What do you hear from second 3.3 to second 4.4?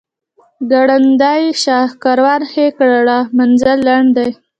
منزل لنډ دی.